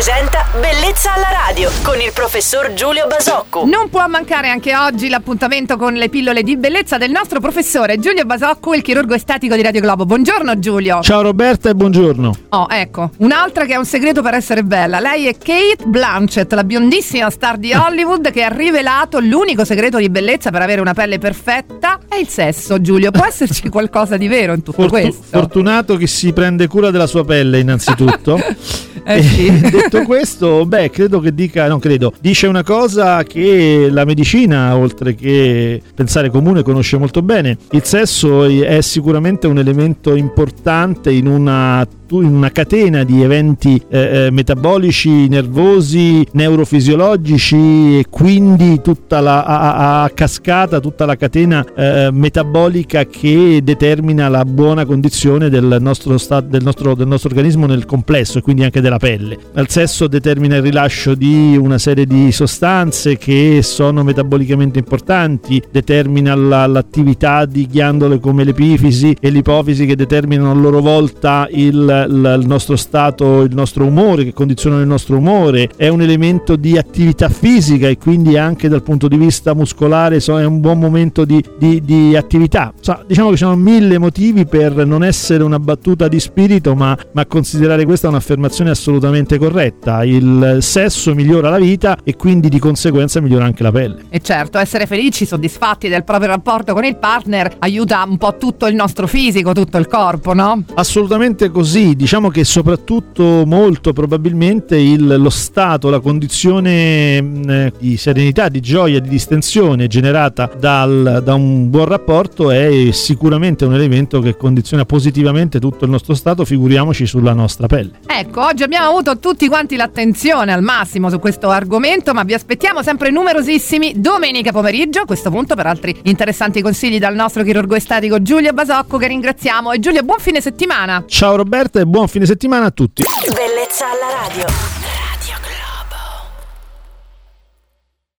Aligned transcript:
presenta 0.00 0.46
Bellezza 0.58 1.12
alla 1.12 1.28
radio 1.46 1.70
con 1.82 2.00
il 2.00 2.10
professor 2.14 2.72
Giulio 2.72 3.06
Basocco. 3.06 3.66
Non 3.66 3.90
può 3.90 4.08
mancare 4.08 4.48
anche 4.48 4.74
oggi 4.74 5.10
l'appuntamento 5.10 5.76
con 5.76 5.92
le 5.92 6.08
pillole 6.08 6.42
di 6.42 6.56
bellezza 6.56 6.96
del 6.96 7.10
nostro 7.10 7.38
professore 7.38 7.98
Giulio 7.98 8.24
Basocco, 8.24 8.72
il 8.72 8.80
chirurgo 8.80 9.12
estetico 9.12 9.56
di 9.56 9.62
Radio 9.62 9.82
Globo. 9.82 10.06
Buongiorno 10.06 10.58
Giulio. 10.58 11.02
Ciao 11.02 11.20
Roberta 11.20 11.68
e 11.68 11.74
buongiorno. 11.74 12.34
Oh, 12.48 12.66
ecco, 12.70 13.10
un'altra 13.18 13.66
che 13.66 13.74
ha 13.74 13.78
un 13.78 13.84
segreto 13.84 14.22
per 14.22 14.32
essere 14.32 14.64
bella. 14.64 15.00
Lei 15.00 15.26
è 15.26 15.36
Kate 15.36 15.84
Blanchett, 15.84 16.50
la 16.54 16.64
biondissima 16.64 17.28
star 17.28 17.58
di 17.58 17.74
Hollywood 17.74 18.30
che 18.30 18.42
ha 18.42 18.48
rivelato 18.48 19.20
l'unico 19.20 19.66
segreto 19.66 19.98
di 19.98 20.08
bellezza 20.08 20.50
per 20.50 20.62
avere 20.62 20.80
una 20.80 20.94
pelle 20.94 21.18
perfetta 21.18 21.98
è 22.08 22.16
il 22.16 22.28
sesso, 22.28 22.80
Giulio. 22.80 23.10
Può 23.10 23.26
esserci 23.26 23.68
qualcosa 23.70 24.16
di 24.16 24.28
vero 24.28 24.54
in 24.54 24.62
tutto 24.62 24.80
Fortu- 24.80 25.02
questo? 25.02 25.22
Fortunato 25.28 25.98
chi 25.98 26.06
si 26.06 26.32
prende 26.32 26.68
cura 26.68 26.90
della 26.90 27.06
sua 27.06 27.22
pelle 27.22 27.58
innanzitutto. 27.58 28.40
Eh 29.04 29.22
sì. 29.22 29.50
detto 29.70 30.02
questo, 30.02 30.64
beh, 30.66 30.90
credo 30.90 31.20
che 31.20 31.34
dica, 31.34 31.68
non 31.68 31.78
credo, 31.78 32.12
dice 32.20 32.46
una 32.46 32.62
cosa 32.62 33.22
che 33.24 33.88
la 33.90 34.04
medicina, 34.04 34.76
oltre 34.76 35.14
che 35.14 35.80
pensare 35.94 36.30
comune, 36.30 36.62
conosce 36.62 36.96
molto 36.96 37.22
bene. 37.22 37.56
Il 37.70 37.84
sesso 37.84 38.44
è 38.44 38.80
sicuramente 38.80 39.46
un 39.46 39.58
elemento 39.58 40.14
importante 40.14 41.10
in 41.10 41.26
una 41.26 41.86
in 42.12 42.34
una 42.34 42.50
catena 42.50 43.04
di 43.04 43.22
eventi 43.22 43.80
eh, 43.88 44.26
eh, 44.26 44.30
metabolici, 44.30 45.28
nervosi, 45.28 46.26
neurofisiologici 46.32 47.98
e 47.98 48.06
quindi 48.10 48.80
tutta 48.82 49.20
la 49.20 49.44
a, 49.44 50.02
a 50.02 50.10
cascata, 50.10 50.80
tutta 50.80 51.06
la 51.06 51.16
catena 51.16 51.64
eh, 51.74 52.10
metabolica 52.12 53.06
che 53.06 53.60
determina 53.62 54.28
la 54.28 54.44
buona 54.44 54.84
condizione 54.84 55.48
del 55.48 55.76
nostro, 55.80 56.18
sta, 56.18 56.40
del, 56.40 56.62
nostro, 56.62 56.94
del 56.94 57.06
nostro 57.06 57.28
organismo 57.28 57.66
nel 57.66 57.86
complesso 57.86 58.38
e 58.38 58.42
quindi 58.42 58.64
anche 58.64 58.80
della 58.80 58.98
pelle. 58.98 59.38
Il 59.54 59.68
sesso 59.68 60.06
determina 60.08 60.56
il 60.56 60.62
rilascio 60.62 61.14
di 61.14 61.56
una 61.56 61.78
serie 61.78 62.06
di 62.06 62.32
sostanze 62.32 63.16
che 63.16 63.60
sono 63.62 64.02
metabolicamente 64.02 64.78
importanti, 64.78 65.62
determina 65.70 66.34
la, 66.34 66.66
l'attività 66.66 67.44
di 67.44 67.66
ghiandole 67.66 68.18
come 68.18 68.44
l'epifisi 68.44 69.16
e 69.20 69.30
l'ipofisi 69.30 69.86
che 69.86 69.96
determinano 69.96 70.50
a 70.50 70.54
loro 70.54 70.80
volta 70.80 71.48
il 71.50 71.99
il, 72.08 72.38
il, 72.40 72.46
nostro 72.46 72.76
stato, 72.76 73.42
il 73.42 73.54
nostro 73.54 73.84
umore, 73.84 74.24
che 74.24 74.32
condizionano 74.32 74.80
il 74.80 74.86
nostro 74.86 75.16
umore, 75.16 75.70
è 75.76 75.88
un 75.88 76.02
elemento 76.02 76.56
di 76.56 76.76
attività 76.76 77.28
fisica 77.28 77.88
e 77.88 77.98
quindi 77.98 78.36
anche 78.36 78.68
dal 78.68 78.82
punto 78.82 79.08
di 79.08 79.16
vista 79.16 79.54
muscolare 79.54 80.18
è 80.18 80.44
un 80.44 80.60
buon 80.60 80.78
momento 80.78 81.24
di, 81.24 81.42
di, 81.58 81.82
di 81.82 82.16
attività. 82.16 82.72
So, 82.80 83.02
diciamo 83.06 83.30
che 83.30 83.36
ci 83.36 83.44
sono 83.44 83.56
mille 83.56 83.98
motivi 83.98 84.46
per 84.46 84.86
non 84.86 85.04
essere 85.04 85.42
una 85.42 85.58
battuta 85.58 86.08
di 86.08 86.20
spirito, 86.20 86.74
ma, 86.74 86.96
ma 87.12 87.26
considerare 87.26 87.84
questa 87.84 88.08
un'affermazione 88.08 88.70
assolutamente 88.70 89.38
corretta. 89.38 90.04
Il 90.04 90.58
sesso 90.60 91.14
migliora 91.14 91.50
la 91.50 91.58
vita 91.58 91.98
e 92.04 92.16
quindi 92.16 92.48
di 92.48 92.58
conseguenza 92.58 93.20
migliora 93.20 93.44
anche 93.44 93.62
la 93.62 93.72
pelle. 93.72 94.04
E 94.08 94.20
certo, 94.20 94.58
essere 94.58 94.86
felici, 94.86 95.26
soddisfatti 95.26 95.88
del 95.88 96.04
proprio 96.04 96.28
rapporto 96.28 96.74
con 96.74 96.84
il 96.84 96.96
partner 96.96 97.56
aiuta 97.60 98.04
un 98.06 98.18
po' 98.18 98.36
tutto 98.36 98.66
il 98.66 98.74
nostro 98.74 99.06
fisico, 99.06 99.52
tutto 99.52 99.78
il 99.78 99.86
corpo, 99.86 100.34
no? 100.34 100.64
Assolutamente 100.74 101.50
così 101.50 101.89
diciamo 101.96 102.28
che 102.28 102.44
soprattutto 102.44 103.44
molto 103.46 103.92
probabilmente 103.92 104.76
il, 104.76 105.06
lo 105.06 105.30
stato, 105.30 105.90
la 105.90 106.00
condizione 106.00 107.20
mh, 107.20 107.50
eh, 107.50 107.72
di 107.78 107.96
serenità, 107.96 108.48
di 108.48 108.60
gioia, 108.60 109.00
di 109.00 109.08
distensione 109.08 109.86
generata 109.86 110.50
dal, 110.58 111.20
da 111.24 111.34
un 111.34 111.70
buon 111.70 111.86
rapporto 111.86 112.50
è 112.50 112.90
sicuramente 112.92 113.64
un 113.64 113.74
elemento 113.74 114.20
che 114.20 114.36
condiziona 114.36 114.84
positivamente 114.84 115.58
tutto 115.60 115.84
il 115.84 115.90
nostro 115.90 116.14
stato, 116.14 116.44
figuriamoci 116.44 117.06
sulla 117.06 117.32
nostra 117.32 117.66
pelle. 117.66 117.92
Ecco, 118.06 118.44
oggi 118.44 118.62
abbiamo 118.62 118.88
avuto 118.88 119.18
tutti 119.18 119.48
quanti 119.48 119.76
l'attenzione 119.76 120.52
al 120.52 120.62
massimo 120.62 121.10
su 121.10 121.18
questo 121.18 121.48
argomento, 121.48 122.12
ma 122.12 122.22
vi 122.22 122.34
aspettiamo 122.34 122.82
sempre 122.82 123.10
numerosissimi 123.10 123.94
domenica 123.96 124.52
pomeriggio, 124.52 125.00
a 125.00 125.04
questo 125.04 125.30
punto 125.30 125.54
per 125.54 125.66
altri 125.66 125.98
interessanti 126.04 126.62
consigli 126.62 126.98
dal 126.98 127.14
nostro 127.14 127.42
chirurgo 127.42 127.74
estetico 127.74 128.22
Giulio 128.22 128.52
Basocco 128.52 128.98
che 128.98 129.08
ringraziamo. 129.08 129.72
E 129.72 129.78
Giulio, 129.78 130.02
buon 130.02 130.18
fine 130.18 130.40
settimana! 130.40 131.04
Ciao 131.06 131.36
Roberta 131.36 131.79
e 131.80 131.86
buon 131.86 132.08
fine 132.08 132.26
settimana 132.26 132.66
a 132.66 132.70
tutti. 132.70 133.02
Bellezza 133.34 133.86
alla 133.90 134.26
radio. 134.26 134.79